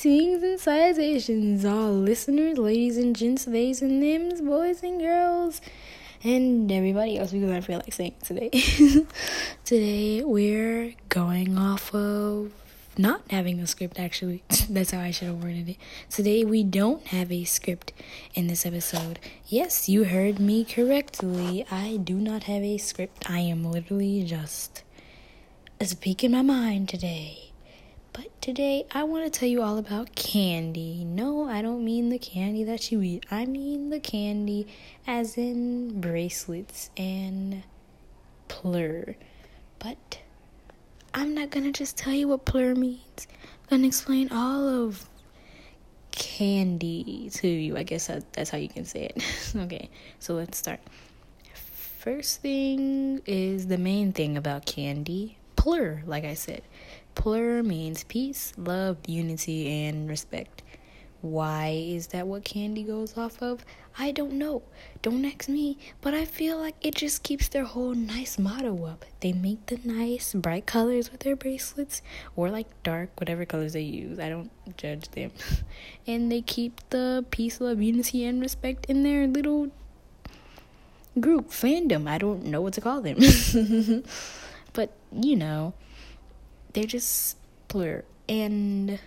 Greetings 0.00 0.42
and 0.42 0.60
salutations, 0.60 1.64
all 1.64 1.90
listeners, 1.90 2.58
ladies 2.58 2.98
and 2.98 3.16
gents, 3.16 3.46
theys 3.46 3.80
and 3.80 4.02
thems, 4.02 4.42
boys 4.42 4.82
and 4.82 5.00
girls, 5.00 5.62
and 6.22 6.70
everybody 6.70 7.18
else 7.18 7.32
because 7.32 7.50
I 7.50 7.62
feel 7.62 7.78
like 7.78 7.94
saying 7.94 8.14
today. 8.22 8.50
today 9.64 10.22
we're 10.22 10.92
going 11.08 11.56
off 11.56 11.94
of 11.94 12.52
not 12.98 13.22
having 13.30 13.58
a 13.58 13.66
script 13.66 13.98
actually. 13.98 14.44
That's 14.68 14.90
how 14.90 15.00
I 15.00 15.12
should 15.12 15.28
have 15.28 15.42
worded 15.42 15.70
it. 15.70 15.76
Today 16.10 16.44
we 16.44 16.62
don't 16.62 17.06
have 17.06 17.32
a 17.32 17.44
script 17.44 17.94
in 18.34 18.48
this 18.48 18.66
episode. 18.66 19.18
Yes, 19.46 19.88
you 19.88 20.04
heard 20.04 20.38
me 20.38 20.66
correctly. 20.66 21.64
I 21.70 21.96
do 21.96 22.16
not 22.16 22.42
have 22.44 22.62
a 22.62 22.76
script. 22.76 23.30
I 23.30 23.38
am 23.38 23.64
literally 23.64 24.22
just 24.24 24.82
speaking 25.80 26.32
my 26.32 26.42
mind 26.42 26.90
today. 26.90 27.45
Today 28.46 28.86
I 28.92 29.02
want 29.02 29.24
to 29.24 29.40
tell 29.40 29.48
you 29.48 29.60
all 29.60 29.76
about 29.76 30.14
candy. 30.14 31.04
No, 31.04 31.48
I 31.48 31.62
don't 31.62 31.84
mean 31.84 32.10
the 32.10 32.18
candy 32.20 32.62
that 32.62 32.92
you 32.92 33.02
eat. 33.02 33.26
I 33.28 33.44
mean 33.44 33.90
the 33.90 33.98
candy 33.98 34.68
as 35.04 35.36
in 35.36 36.00
bracelets 36.00 36.90
and 36.96 37.64
plur. 38.46 39.16
But 39.80 40.20
I'm 41.12 41.34
not 41.34 41.50
going 41.50 41.64
to 41.64 41.72
just 41.72 41.96
tell 41.96 42.12
you 42.12 42.28
what 42.28 42.44
plur 42.44 42.76
means. 42.76 43.26
I'm 43.64 43.68
going 43.70 43.82
to 43.82 43.88
explain 43.88 44.30
all 44.30 44.68
of 44.68 45.08
candy 46.12 47.28
to 47.32 47.48
you. 47.48 47.76
I 47.76 47.82
guess 47.82 48.06
that's 48.06 48.50
how 48.50 48.58
you 48.58 48.68
can 48.68 48.84
say 48.84 49.06
it. 49.06 49.56
okay, 49.56 49.90
so 50.20 50.34
let's 50.34 50.56
start. 50.56 50.78
First 51.98 52.42
thing 52.42 53.22
is 53.26 53.66
the 53.66 53.76
main 53.76 54.12
thing 54.12 54.36
about 54.36 54.66
candy 54.66 55.36
plur, 55.56 56.04
like 56.06 56.22
I 56.22 56.34
said. 56.34 56.62
Plur 57.16 57.64
means 57.64 58.04
peace, 58.04 58.52
love, 58.56 58.98
unity, 59.08 59.68
and 59.68 60.08
respect. 60.08 60.62
Why 61.22 61.68
is 61.88 62.08
that 62.08 62.28
what 62.28 62.44
candy 62.44 62.84
goes 62.84 63.16
off 63.16 63.42
of? 63.42 63.64
I 63.98 64.12
don't 64.12 64.34
know. 64.34 64.62
Don't 65.00 65.24
ask 65.24 65.48
me, 65.48 65.78
but 66.02 66.12
I 66.12 66.26
feel 66.26 66.58
like 66.58 66.76
it 66.82 66.94
just 66.94 67.22
keeps 67.22 67.48
their 67.48 67.64
whole 67.64 67.94
nice 67.94 68.38
motto 68.38 68.84
up. 68.84 69.04
They 69.20 69.32
make 69.32 69.66
the 69.66 69.80
nice 69.82 70.34
bright 70.34 70.66
colors 70.66 71.10
with 71.10 71.20
their 71.20 71.34
bracelets 71.34 72.02
or 72.36 72.50
like 72.50 72.66
dark 72.82 73.18
whatever 73.18 73.46
colors 73.46 73.72
they 73.72 73.80
use. 73.80 74.20
I 74.20 74.28
don't 74.28 74.50
judge 74.76 75.08
them. 75.10 75.32
and 76.06 76.30
they 76.30 76.42
keep 76.42 76.80
the 76.90 77.24
peace, 77.30 77.60
love, 77.60 77.80
unity 77.80 78.24
and 78.24 78.40
respect 78.40 78.86
in 78.86 79.02
their 79.02 79.26
little 79.26 79.72
group 81.18 81.48
fandom. 81.48 82.06
I 82.06 82.18
don't 82.18 82.44
know 82.44 82.60
what 82.60 82.74
to 82.74 82.82
call 82.82 83.00
them. 83.00 83.18
but 84.74 84.92
you 85.10 85.34
know, 85.34 85.72
they're 86.76 86.84
just 86.84 87.38
plur. 87.68 88.04
And 88.28 89.00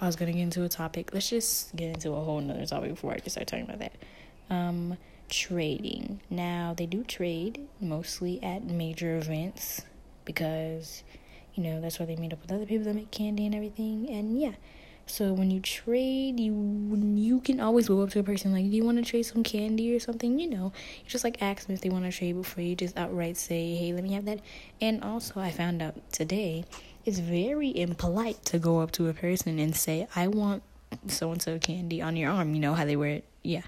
I 0.00 0.06
was 0.06 0.16
gonna 0.16 0.32
get 0.32 0.40
into 0.40 0.64
a 0.64 0.68
topic. 0.68 1.10
Let's 1.14 1.30
just 1.30 1.74
get 1.76 1.94
into 1.94 2.10
a 2.12 2.20
whole 2.20 2.40
nother 2.40 2.66
topic 2.66 2.90
before 2.90 3.12
I 3.12 3.18
just 3.18 3.32
start 3.32 3.46
talking 3.46 3.64
about 3.64 3.78
that. 3.78 3.92
Um, 4.50 4.98
trading. 5.30 6.20
Now 6.28 6.74
they 6.76 6.86
do 6.86 7.04
trade 7.04 7.68
mostly 7.80 8.42
at 8.42 8.64
major 8.64 9.16
events 9.16 9.82
because 10.24 11.04
you 11.54 11.62
know 11.62 11.80
that's 11.80 12.00
where 12.00 12.06
they 12.06 12.16
meet 12.16 12.32
up 12.32 12.42
with 12.42 12.50
other 12.50 12.66
people 12.66 12.84
that 12.84 12.94
make 12.94 13.12
candy 13.12 13.46
and 13.46 13.54
everything. 13.54 14.10
And 14.10 14.40
yeah, 14.40 14.54
so 15.06 15.32
when 15.32 15.52
you 15.52 15.60
trade, 15.60 16.40
you 16.40 16.52
you 17.14 17.40
can 17.40 17.60
always 17.60 17.86
go 17.86 18.02
up 18.02 18.10
to 18.10 18.18
a 18.18 18.24
person 18.24 18.52
like, 18.52 18.68
"Do 18.68 18.76
you 18.76 18.84
want 18.84 18.98
to 18.98 19.04
trade 19.04 19.22
some 19.22 19.44
candy 19.44 19.94
or 19.94 20.00
something?" 20.00 20.38
You 20.40 20.50
know, 20.50 20.72
you 21.02 21.08
just 21.08 21.22
like 21.22 21.40
ask 21.40 21.66
them 21.66 21.74
if 21.74 21.80
they 21.80 21.90
want 21.90 22.04
to 22.04 22.10
trade 22.10 22.34
before 22.34 22.64
you 22.64 22.74
just 22.74 22.98
outright 22.98 23.36
say, 23.36 23.76
"Hey, 23.76 23.92
let 23.92 24.02
me 24.02 24.14
have 24.14 24.24
that." 24.24 24.40
And 24.80 25.04
also, 25.04 25.38
I 25.38 25.52
found 25.52 25.80
out 25.80 25.94
today 26.12 26.64
it's 27.04 27.20
very 27.20 27.70
impolite 27.76 28.44
to 28.46 28.58
go 28.58 28.80
up 28.80 28.90
to 28.92 29.08
a 29.08 29.14
person 29.14 29.60
and 29.60 29.76
say, 29.76 30.08
"I 30.16 30.26
want 30.26 30.64
so 31.06 31.30
and 31.30 31.40
so 31.40 31.58
candy 31.60 32.02
on 32.02 32.16
your 32.16 32.32
arm." 32.32 32.52
You 32.54 32.60
know 32.60 32.74
how 32.74 32.84
they 32.84 32.96
wear 32.96 33.10
it, 33.10 33.24
yeah. 33.44 33.62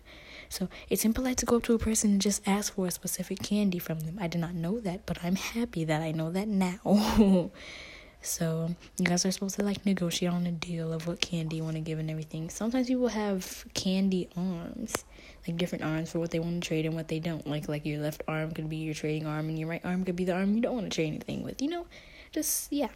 So 0.49 0.69
it's 0.91 1.05
impolite 1.05 1.37
to 1.39 1.47
go 1.47 1.59
up 1.59 1.63
to 1.65 1.75
a 1.75 1.79
person 1.79 2.11
and 2.13 2.21
just 2.21 2.47
ask 2.49 2.75
for 2.75 2.87
a 2.87 2.91
specific 2.91 3.43
candy 3.43 3.79
from 3.79 4.01
them. 4.01 4.19
I 4.21 4.27
did 4.27 4.41
not 4.41 4.55
know 4.55 4.81
that, 4.81 5.07
but 5.07 5.23
I'm 5.23 5.37
happy 5.37 5.85
that 5.85 6.03
I 6.03 6.11
know 6.11 6.33
that 6.33 6.49
now. 6.49 7.51
So 8.21 8.75
you 8.99 9.05
guys 9.05 9.25
are 9.25 9.31
supposed 9.31 9.57
to 9.57 9.65
like 9.65 9.87
negotiate 9.87 10.33
on 10.33 10.47
a 10.47 10.53
deal 10.53 10.93
of 10.93 11.07
what 11.07 11.21
candy 11.21 11.57
you 11.57 11.65
want 11.65 11.77
to 11.77 11.81
give 11.81 11.99
and 11.99 12.11
everything. 12.11 12.51
Sometimes 12.51 12.89
people 12.89 13.09
have 13.09 13.65
candy 13.75 14.29
arms, 14.37 15.05
like 15.47 15.57
different 15.57 15.85
arms 15.85 16.11
for 16.11 16.19
what 16.19 16.31
they 16.31 16.41
want 16.41 16.63
to 16.63 16.69
trade 16.69 16.85
and 16.85 16.95
what 16.95 17.09
they 17.09 17.21
don't. 17.21 17.47
Like 17.47 17.69
like 17.69 17.87
your 17.87 18.01
left 18.01 18.23
arm 18.27 18.53
could 18.53 18.69
be 18.69 18.77
your 18.77 18.95
trading 18.95 19.27
arm 19.27 19.49
and 19.49 19.59
your 19.59 19.69
right 19.69 19.85
arm 19.85 20.05
could 20.05 20.17
be 20.17 20.25
the 20.25 20.35
arm 20.35 20.55
you 20.55 20.61
don't 20.61 20.75
want 20.75 20.91
to 20.91 20.95
trade 20.95 21.07
anything 21.07 21.43
with. 21.43 21.63
You 21.63 21.69
know, 21.69 21.87
just 22.33 22.73
yeah. 22.73 22.89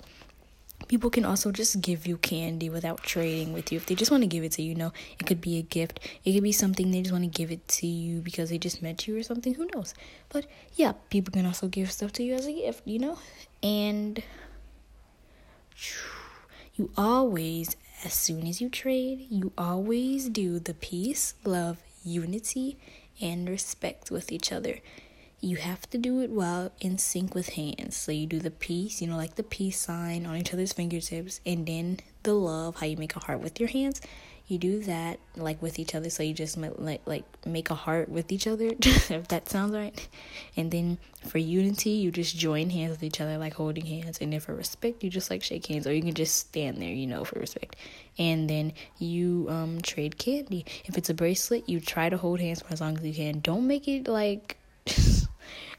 People 0.88 1.10
can 1.10 1.24
also 1.24 1.52
just 1.52 1.80
give 1.80 2.08
you 2.08 2.16
candy 2.16 2.68
without 2.68 3.04
trading 3.04 3.52
with 3.52 3.70
you. 3.70 3.76
If 3.76 3.86
they 3.86 3.94
just 3.94 4.10
want 4.10 4.24
to 4.24 4.26
give 4.26 4.42
it 4.42 4.50
to 4.52 4.62
you, 4.62 4.70
you 4.70 4.74
know, 4.74 4.92
it 5.18 5.26
could 5.26 5.40
be 5.40 5.56
a 5.58 5.62
gift. 5.62 6.00
It 6.24 6.32
could 6.32 6.42
be 6.42 6.50
something 6.50 6.90
they 6.90 7.02
just 7.02 7.12
want 7.12 7.22
to 7.22 7.30
give 7.30 7.52
it 7.52 7.66
to 7.68 7.86
you 7.86 8.20
because 8.20 8.50
they 8.50 8.58
just 8.58 8.82
met 8.82 9.06
you 9.06 9.16
or 9.16 9.22
something. 9.22 9.54
Who 9.54 9.68
knows? 9.72 9.94
But 10.28 10.46
yeah, 10.74 10.94
people 11.08 11.30
can 11.32 11.46
also 11.46 11.68
give 11.68 11.92
stuff 11.92 12.12
to 12.14 12.24
you 12.24 12.34
as 12.34 12.46
a 12.46 12.52
gift, 12.52 12.82
you 12.84 12.98
know? 12.98 13.16
And 13.62 14.24
you 16.74 16.90
always, 16.96 17.76
as 18.04 18.14
soon 18.14 18.46
as 18.46 18.60
you 18.60 18.68
trade, 18.68 19.26
you 19.30 19.52
always 19.58 20.28
do 20.28 20.58
the 20.58 20.74
peace, 20.74 21.34
love, 21.44 21.78
unity, 22.04 22.78
and 23.20 23.48
respect 23.48 24.10
with 24.10 24.32
each 24.32 24.50
other. 24.50 24.80
You 25.40 25.56
have 25.56 25.90
to 25.90 25.98
do 25.98 26.20
it 26.20 26.30
while 26.30 26.72
in 26.80 26.98
sync 26.98 27.34
with 27.34 27.50
hands. 27.50 27.96
So 27.96 28.12
you 28.12 28.26
do 28.26 28.38
the 28.38 28.50
peace, 28.50 29.02
you 29.02 29.08
know, 29.08 29.16
like 29.16 29.34
the 29.34 29.42
peace 29.42 29.80
sign 29.80 30.24
on 30.24 30.36
each 30.36 30.54
other's 30.54 30.72
fingertips, 30.72 31.40
and 31.44 31.66
then 31.66 31.98
the 32.22 32.34
love, 32.34 32.76
how 32.76 32.86
you 32.86 32.96
make 32.96 33.16
a 33.16 33.20
heart 33.20 33.40
with 33.40 33.58
your 33.60 33.68
hands, 33.68 34.00
you 34.46 34.58
do 34.58 34.80
that 34.80 35.18
like 35.36 35.62
with 35.62 35.78
each 35.78 35.94
other 35.94 36.10
so 36.10 36.22
you 36.22 36.34
just 36.34 36.56
like 36.56 37.00
like 37.06 37.24
make 37.46 37.70
a 37.70 37.74
heart 37.74 38.08
with 38.08 38.30
each 38.32 38.46
other 38.46 38.72
if 38.80 39.28
that 39.28 39.48
sounds 39.48 39.72
right. 39.74 40.08
And 40.56 40.70
then 40.70 40.98
for 41.26 41.38
unity 41.38 41.90
you 41.90 42.10
just 42.10 42.36
join 42.36 42.70
hands 42.70 42.90
with 42.90 43.02
each 43.02 43.20
other 43.20 43.38
like 43.38 43.54
holding 43.54 43.86
hands. 43.86 44.18
And 44.20 44.32
then 44.32 44.40
for 44.40 44.54
respect 44.54 45.02
you 45.02 45.10
just 45.10 45.30
like 45.30 45.42
shake 45.42 45.66
hands 45.66 45.86
or 45.86 45.92
you 45.92 46.02
can 46.02 46.14
just 46.14 46.36
stand 46.36 46.78
there 46.78 46.92
you 46.92 47.06
know 47.06 47.24
for 47.24 47.38
respect. 47.38 47.76
And 48.18 48.48
then 48.50 48.72
you 48.98 49.46
um 49.48 49.80
trade 49.80 50.18
candy. 50.18 50.66
If 50.84 50.98
it's 50.98 51.10
a 51.10 51.14
bracelet 51.14 51.68
you 51.68 51.80
try 51.80 52.08
to 52.08 52.16
hold 52.16 52.40
hands 52.40 52.62
for 52.62 52.72
as 52.72 52.80
long 52.80 52.98
as 52.98 53.04
you 53.04 53.14
can. 53.14 53.40
Don't 53.40 53.66
make 53.66 53.88
it 53.88 54.08
like 54.08 54.58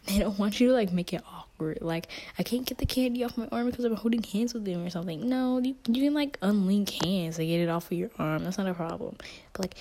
they 0.05 0.19
don't 0.19 0.37
want 0.37 0.59
you 0.59 0.67
to 0.67 0.73
like 0.73 0.91
make 0.91 1.13
it 1.13 1.21
awkward. 1.31 1.79
Like 1.81 2.07
I 2.37 2.43
can't 2.43 2.65
get 2.65 2.77
the 2.77 2.85
candy 2.85 3.23
off 3.23 3.37
my 3.37 3.47
arm 3.51 3.69
because 3.69 3.85
I'm 3.85 3.95
holding 3.95 4.23
hands 4.23 4.53
with 4.53 4.65
them 4.65 4.85
or 4.85 4.89
something. 4.89 5.27
No, 5.27 5.59
you 5.59 5.75
you 5.87 6.03
can 6.03 6.13
like 6.13 6.39
unlink 6.41 6.89
hands 7.03 7.37
to 7.37 7.45
get 7.45 7.61
it 7.61 7.69
off 7.69 7.91
of 7.91 7.97
your 7.97 8.09
arm. 8.19 8.43
That's 8.43 8.57
not 8.57 8.67
a 8.67 8.73
problem. 8.73 9.15
But 9.53 9.61
like 9.61 9.75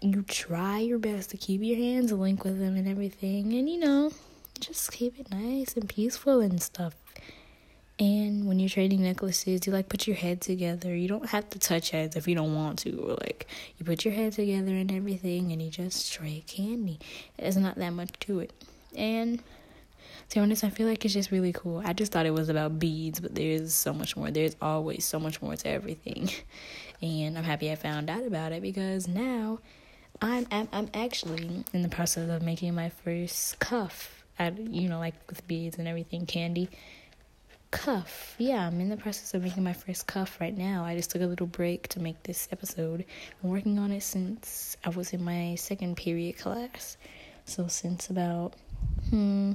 you 0.00 0.22
try 0.22 0.78
your 0.78 0.98
best 0.98 1.30
to 1.30 1.36
keep 1.36 1.62
your 1.62 1.76
hands 1.76 2.12
linked 2.12 2.44
with 2.44 2.58
them 2.58 2.76
and 2.76 2.88
everything, 2.88 3.52
and 3.52 3.68
you 3.68 3.78
know, 3.78 4.10
just 4.58 4.90
keep 4.92 5.18
it 5.18 5.30
nice 5.30 5.76
and 5.76 5.88
peaceful 5.88 6.40
and 6.40 6.60
stuff. 6.60 6.94
And 7.98 8.48
when 8.48 8.58
you're 8.58 8.70
trading 8.70 9.02
necklaces, 9.02 9.66
you 9.66 9.72
like 9.72 9.88
put 9.88 10.08
your 10.08 10.16
head 10.16 10.40
together. 10.40 10.94
You 10.96 11.06
don't 11.06 11.28
have 11.28 11.48
to 11.50 11.58
touch 11.58 11.90
heads 11.90 12.16
if 12.16 12.26
you 12.26 12.34
don't 12.34 12.54
want 12.54 12.80
to, 12.80 12.96
or 12.96 13.14
like 13.20 13.46
you 13.78 13.84
put 13.84 14.04
your 14.04 14.14
head 14.14 14.32
together 14.32 14.72
and 14.72 14.90
everything, 14.90 15.52
and 15.52 15.62
you 15.62 15.70
just 15.70 16.12
trade 16.12 16.46
candy. 16.46 16.98
There's 17.38 17.56
not 17.56 17.76
that 17.76 17.90
much 17.90 18.12
to 18.20 18.40
it. 18.40 18.52
And 18.96 19.38
to 20.28 20.34
be 20.34 20.40
honest, 20.40 20.64
I 20.64 20.70
feel 20.70 20.86
like 20.86 21.04
it's 21.04 21.14
just 21.14 21.30
really 21.30 21.52
cool. 21.52 21.82
I 21.84 21.92
just 21.92 22.12
thought 22.12 22.26
it 22.26 22.32
was 22.32 22.48
about 22.48 22.78
beads, 22.78 23.20
but 23.20 23.34
there's 23.34 23.74
so 23.74 23.92
much 23.92 24.16
more. 24.16 24.30
There's 24.30 24.56
always 24.62 25.04
so 25.04 25.20
much 25.20 25.42
more 25.42 25.56
to 25.56 25.68
everything. 25.68 26.30
And 27.02 27.36
I'm 27.36 27.42
happy 27.42 27.68
I 27.68 27.74
found 27.74 28.08
out 28.08 28.24
about 28.24 28.52
it 28.52 28.62
because 28.62 29.08
now 29.08 29.58
I'm 30.20 30.46
I'm, 30.52 30.68
I'm 30.72 30.88
actually 30.94 31.64
in 31.72 31.82
the 31.82 31.88
process 31.88 32.30
of 32.30 32.42
making 32.42 32.76
my 32.76 32.90
first 32.90 33.58
cuff. 33.58 34.22
At, 34.38 34.56
you 34.56 34.88
know, 34.88 35.00
like 35.00 35.14
with 35.28 35.44
beads 35.48 35.78
and 35.78 35.88
everything, 35.88 36.26
candy 36.26 36.70
cuff. 37.72 38.36
Yeah, 38.38 38.68
I'm 38.68 38.80
in 38.80 38.88
the 38.88 38.96
process 38.96 39.34
of 39.34 39.42
making 39.42 39.64
my 39.64 39.72
first 39.72 40.06
cuff 40.06 40.40
right 40.40 40.56
now. 40.56 40.84
I 40.84 40.94
just 40.94 41.10
took 41.10 41.22
a 41.22 41.26
little 41.26 41.48
break 41.48 41.88
to 41.88 42.00
make 42.00 42.22
this 42.22 42.48
episode. 42.52 43.04
I'm 43.42 43.50
working 43.50 43.80
on 43.80 43.90
it 43.90 44.04
since 44.04 44.76
I 44.84 44.90
was 44.90 45.12
in 45.12 45.24
my 45.24 45.56
second 45.56 45.96
period 45.96 46.38
class. 46.38 46.96
So 47.46 47.66
since 47.66 48.10
about 48.10 48.54
hmm. 49.12 49.52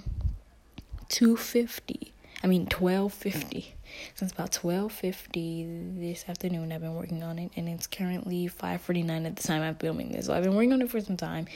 250 1.09 2.13
i 2.43 2.47
mean 2.47 2.61
1250 2.61 3.73
since 4.15 4.31
about 4.31 4.55
1250 4.55 5.99
this 5.99 6.25
afternoon. 6.27 6.71
I've 6.71 6.81
been 6.81 6.95
working 6.95 7.23
on 7.23 7.39
it 7.39 7.51
and 7.55 7.67
it's 7.67 7.87
currently 7.87 8.47
549 8.47 9.25
at 9.25 9.35
the 9.35 9.43
time 9.43 9.61
i'm 9.61 9.75
filming 9.75 10.11
this. 10.11 10.27
So 10.27 10.33
i've 10.33 10.43
been 10.43 10.55
working 10.55 10.73
on 10.73 10.81
it 10.81 10.91
for 10.91 11.01
some 11.01 11.17
time. 11.17 11.47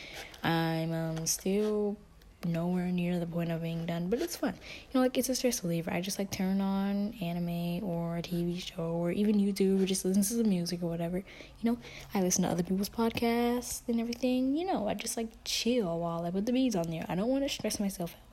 I'm 0.43 0.91
um 0.93 1.27
still 1.27 1.97
nowhere 2.45 2.87
near 2.87 3.19
the 3.19 3.25
point 3.25 3.51
of 3.51 3.61
being 3.61 3.85
done 3.85 4.09
but 4.09 4.21
it's 4.21 4.35
fun 4.35 4.53
you 4.53 4.89
know 4.93 5.01
like 5.01 5.17
it's 5.17 5.29
a 5.29 5.35
stress 5.35 5.63
reliever 5.63 5.91
i 5.91 6.01
just 6.01 6.19
like 6.19 6.31
turn 6.31 6.59
on 6.61 7.13
anime 7.21 7.83
or 7.83 8.17
a 8.17 8.21
tv 8.21 8.61
show 8.61 8.83
or 8.83 9.11
even 9.11 9.35
youtube 9.35 9.81
or 9.81 9.85
just 9.85 10.05
listen 10.05 10.21
to 10.21 10.33
some 10.33 10.49
music 10.49 10.81
or 10.81 10.87
whatever 10.87 11.17
you 11.17 11.71
know 11.71 11.77
i 12.13 12.21
listen 12.21 12.43
to 12.43 12.49
other 12.49 12.63
people's 12.63 12.89
podcasts 12.89 13.81
and 13.87 13.99
everything 13.99 14.55
you 14.55 14.65
know 14.65 14.87
i 14.87 14.93
just 14.93 15.17
like 15.17 15.29
chill 15.45 15.99
while 15.99 16.25
i 16.25 16.31
put 16.31 16.45
the 16.45 16.53
beads 16.53 16.75
on 16.75 16.89
there 16.89 17.05
i 17.09 17.15
don't 17.15 17.29
want 17.29 17.43
to 17.43 17.49
stress 17.49 17.79
myself 17.79 18.15
out 18.15 18.31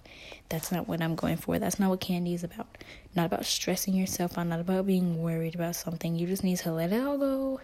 That's 0.49 0.73
not 0.73 0.89
what 0.89 1.01
I'm 1.01 1.15
going 1.15 1.37
for. 1.37 1.59
That's 1.59 1.79
not 1.79 1.91
what 1.91 2.01
candy 2.01 2.35
is 2.35 2.43
about. 2.45 2.79
Not 3.15 3.27
about 3.27 3.45
stressing 3.45 3.95
yourself 3.95 4.37
out, 4.39 4.47
not 4.47 4.61
about 4.61 4.87
being 4.87 5.23
worried 5.23 5.55
about 5.55 5.77
something. 5.77 6.17
You 6.17 6.27
just 6.27 6.45
need 6.45 6.59
to 6.59 6.73
let 6.73 6.93
it 6.93 7.03
all 7.03 7.19
go. 7.19 7.61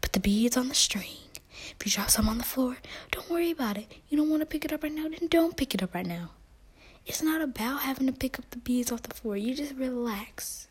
Put 0.00 0.12
the 0.12 0.20
beads 0.20 0.56
on 0.56 0.68
the 0.68 0.74
string. 0.74 1.25
If 1.78 1.86
you 1.86 1.92
drop 1.92 2.10
some 2.10 2.28
on 2.28 2.38
the 2.38 2.44
floor, 2.44 2.76
don't 3.10 3.30
worry 3.30 3.50
about 3.50 3.78
it. 3.78 3.92
You 4.08 4.16
don't 4.16 4.30
want 4.30 4.42
to 4.42 4.46
pick 4.46 4.64
it 4.64 4.72
up 4.72 4.82
right 4.82 4.92
now, 4.92 5.08
then 5.08 5.28
don't 5.28 5.56
pick 5.56 5.74
it 5.74 5.82
up 5.82 5.94
right 5.94 6.06
now. 6.06 6.30
It's 7.06 7.22
not 7.22 7.40
about 7.40 7.82
having 7.82 8.06
to 8.06 8.12
pick 8.12 8.38
up 8.38 8.50
the 8.50 8.58
beads 8.58 8.90
off 8.90 9.02
the 9.02 9.14
floor. 9.14 9.36
You 9.36 9.54
just 9.54 9.74
relax. 9.74 10.68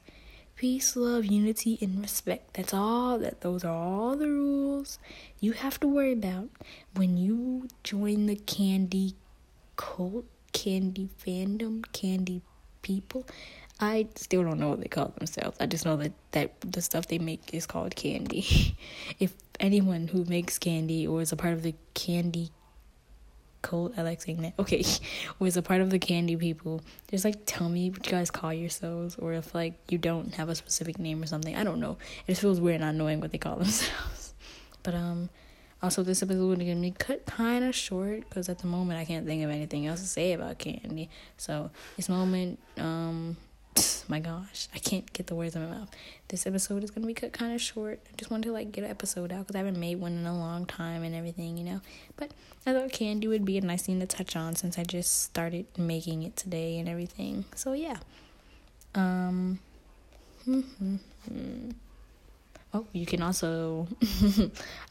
Peace, 0.56 0.96
love, 0.96 1.26
unity, 1.26 1.78
and 1.82 2.02
respect. 2.02 2.54
That's 2.54 2.74
all 2.74 3.18
that 3.20 3.42
those 3.42 3.64
are 3.64 3.76
all 3.76 4.16
the 4.16 4.30
rules 4.30 5.00
you 5.40 5.52
have 5.54 5.80
to 5.80 5.88
worry 5.88 6.14
about 6.14 6.50
when 6.96 7.18
you 7.18 7.68
join 7.84 8.26
the 8.26 8.36
candy 8.36 9.16
cult, 9.76 10.26
candy 10.54 11.10
fandom, 11.24 11.84
candy 11.92 12.42
people. 12.82 13.26
I 13.80 14.08
still 14.16 14.44
don't 14.44 14.60
know 14.60 14.70
what 14.70 14.82
they 14.82 14.88
call 14.88 15.14
themselves. 15.18 15.58
I 15.60 15.66
just 15.66 15.86
know 15.86 15.98
that, 15.98 16.14
that 16.32 16.62
the 16.62 16.82
stuff 16.82 17.08
they 17.08 17.20
make 17.20 17.54
is 17.54 17.66
called 17.66 17.96
candy. 17.96 18.78
if 19.20 19.34
anyone 19.60 20.08
who 20.08 20.24
makes 20.26 20.58
candy 20.58 21.06
or 21.06 21.22
is 21.22 21.32
a 21.32 21.36
part 21.36 21.54
of 21.54 21.62
the 21.62 21.76
candy 21.94 22.52
cult, 23.62 23.94
I 23.98 24.04
like 24.04 24.22
saying 24.22 24.42
that. 24.44 24.54
Okay, 24.60 24.84
is 25.42 25.58
a 25.58 25.62
part 25.62 25.82
of 25.82 25.90
the 25.90 26.00
candy 26.00 26.38
people, 26.38 26.82
just 27.10 27.26
like 27.26 27.36
tell 27.46 27.68
me 27.68 27.90
what 27.90 28.06
you 28.06 28.12
guys 28.12 28.32
call 28.32 28.54
yourselves, 28.54 29.18
or 29.18 29.34
if 29.34 29.54
like 29.54 29.74
you 29.90 29.98
don't 29.98 30.34
have 30.36 30.48
a 30.48 30.56
specific 30.56 30.98
name 30.98 31.22
or 31.22 31.26
something. 31.26 31.56
I 31.56 31.64
don't 31.66 31.80
know. 31.80 31.98
It 32.28 32.32
just 32.32 32.42
feels 32.42 32.62
weird 32.62 32.80
not 32.80 32.96
knowing 32.96 33.20
what 33.20 33.32
they 33.32 33.38
call 33.38 33.56
themselves. 33.58 34.34
But 34.84 34.96
um, 34.96 35.30
also, 35.84 36.02
this 36.02 36.24
episode 36.24 36.62
is 36.62 36.68
gonna 36.68 36.80
be 36.80 36.92
cut 36.92 37.26
kind 37.26 37.66
of 37.66 37.76
short 37.76 38.22
because 38.30 38.48
at 38.48 38.60
the 38.60 38.68
moment 38.68 39.00
I 39.00 39.06
can't 39.06 39.26
think 39.26 39.44
of 39.44 39.50
anything 39.50 39.86
else 39.86 40.00
to 40.00 40.08
say 40.08 40.32
about 40.32 40.60
candy. 40.60 41.10
So 41.38 41.72
this 41.98 42.08
moment, 42.08 42.60
um, 42.78 43.36
my 44.08 44.20
gosh, 44.20 44.68
I 44.74 44.80
can't 44.80 45.12
get 45.14 45.28
the 45.28 45.36
words 45.36 45.56
in 45.56 45.64
my 45.68 45.78
mouth. 45.78 45.90
This 46.28 46.48
episode 46.48 46.84
is 46.84 46.92
gonna 46.92 47.08
be 47.08 47.14
cut 47.14 47.34
kind 47.34 47.54
of 47.54 47.62
short. 47.62 48.00
I 48.12 48.16
just 48.18 48.32
wanted 48.32 48.46
to 48.46 48.52
like 48.52 48.72
get 48.72 48.84
an 48.84 48.90
episode 48.90 49.32
out 49.32 49.42
because 49.42 49.56
I 49.56 49.60
haven't 49.60 49.80
made 49.80 50.00
one 50.00 50.14
in 50.18 50.26
a 50.26 50.38
long 50.38 50.66
time 50.66 51.04
and 51.04 51.16
everything, 51.16 51.58
you 51.58 51.64
know. 51.64 51.82
But 52.18 52.32
I 52.66 52.74
thought 52.74 52.92
candy 52.92 53.28
would 53.28 53.46
be 53.46 53.58
a 53.58 53.62
nice 53.62 53.84
thing 53.84 54.00
to 54.00 54.08
touch 54.08 54.36
on 54.36 54.56
since 54.56 54.78
I 54.78 54.84
just 54.84 55.24
started 55.24 55.66
making 55.78 56.24
it 56.24 56.36
today 56.36 56.80
and 56.80 56.90
everything. 56.90 57.46
So 57.56 57.74
yeah. 57.74 57.98
Um. 58.94 59.60
Mm-hmm. 60.48 61.72
Oh, 62.76 62.86
you 62.92 63.06
can 63.06 63.22
also, 63.22 63.88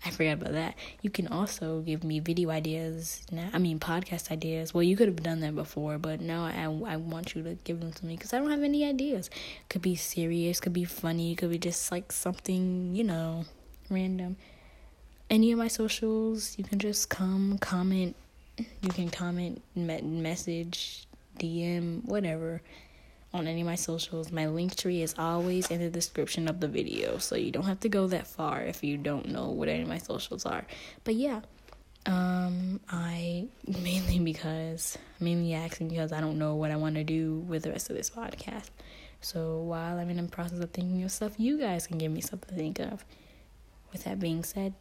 I 0.06 0.10
forgot 0.10 0.40
about 0.40 0.52
that. 0.52 0.74
You 1.02 1.10
can 1.10 1.28
also 1.28 1.82
give 1.82 2.02
me 2.02 2.18
video 2.18 2.48
ideas. 2.48 3.20
Now, 3.30 3.50
I 3.52 3.58
mean, 3.58 3.78
podcast 3.78 4.30
ideas. 4.30 4.72
Well, 4.72 4.82
you 4.82 4.96
could 4.96 5.08
have 5.08 5.22
done 5.22 5.40
that 5.40 5.54
before, 5.54 5.98
but 5.98 6.22
now 6.22 6.44
I, 6.46 6.62
I 6.94 6.96
want 6.96 7.34
you 7.34 7.42
to 7.42 7.58
give 7.64 7.80
them 7.80 7.92
to 7.92 8.06
me 8.06 8.16
because 8.16 8.32
I 8.32 8.38
don't 8.38 8.48
have 8.48 8.62
any 8.62 8.86
ideas. 8.86 9.28
Could 9.68 9.82
be 9.82 9.96
serious, 9.96 10.60
could 10.60 10.72
be 10.72 10.86
funny, 10.86 11.34
could 11.34 11.50
be 11.50 11.58
just 11.58 11.92
like 11.92 12.10
something, 12.10 12.96
you 12.96 13.04
know, 13.04 13.44
random. 13.90 14.38
Any 15.28 15.52
of 15.52 15.58
my 15.58 15.68
socials, 15.68 16.56
you 16.56 16.64
can 16.64 16.78
just 16.78 17.10
come, 17.10 17.58
comment. 17.58 18.16
You 18.56 18.88
can 18.88 19.10
comment, 19.10 19.60
message, 19.76 21.06
DM, 21.38 22.02
whatever 22.06 22.62
on 23.34 23.48
any 23.48 23.60
of 23.62 23.66
my 23.66 23.74
socials. 23.74 24.30
My 24.30 24.46
Linktree 24.46 25.02
is 25.02 25.14
always 25.18 25.70
in 25.70 25.80
the 25.80 25.90
description 25.90 26.48
of 26.48 26.60
the 26.60 26.68
video, 26.68 27.18
so 27.18 27.34
you 27.34 27.50
don't 27.50 27.64
have 27.64 27.80
to 27.80 27.88
go 27.88 28.06
that 28.06 28.28
far 28.28 28.62
if 28.62 28.84
you 28.84 28.96
don't 28.96 29.28
know 29.28 29.50
what 29.50 29.68
any 29.68 29.82
of 29.82 29.88
my 29.88 29.98
socials 29.98 30.46
are. 30.46 30.64
But 31.02 31.16
yeah, 31.16 31.40
um, 32.06 32.80
I 32.88 33.48
mainly 33.66 34.20
because 34.20 34.96
mainly 35.20 35.52
asking 35.52 35.88
because 35.88 36.12
I 36.12 36.20
don't 36.20 36.38
know 36.38 36.54
what 36.54 36.70
I 36.70 36.76
want 36.76 36.94
to 36.94 37.04
do 37.04 37.40
with 37.40 37.64
the 37.64 37.72
rest 37.72 37.90
of 37.90 37.96
this 37.96 38.08
podcast. 38.08 38.70
So 39.20 39.62
while 39.62 39.98
I'm 39.98 40.10
in 40.10 40.18
the 40.18 40.30
process 40.30 40.60
of 40.60 40.70
thinking 40.70 41.02
of 41.02 41.10
stuff, 41.10 41.32
you 41.38 41.58
guys 41.58 41.86
can 41.88 41.98
give 41.98 42.12
me 42.12 42.20
something 42.20 42.48
to 42.48 42.54
think 42.54 42.78
of. 42.78 43.04
With 43.92 44.04
that 44.04 44.20
being 44.20 44.44
said, 44.44 44.74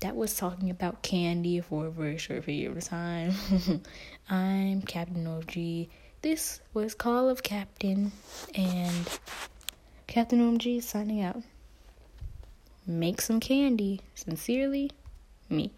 that 0.00 0.16
was 0.16 0.36
talking 0.36 0.70
about 0.70 1.02
candy 1.02 1.60
for 1.60 1.86
a 1.86 1.90
very 1.90 2.18
short 2.18 2.46
period 2.46 2.76
of 2.76 2.82
time. 2.82 3.34
I'm 4.28 4.82
Captain 4.82 5.26
OG. 5.26 5.88
This 6.24 6.62
was 6.72 6.94
Call 6.94 7.28
of 7.28 7.42
Captain, 7.42 8.10
and 8.54 9.20
Captain 10.06 10.40
OMG 10.40 10.82
signing 10.82 11.20
out. 11.20 11.42
Make 12.86 13.20
some 13.20 13.40
candy. 13.40 14.00
Sincerely, 14.14 14.90
me. 15.50 15.70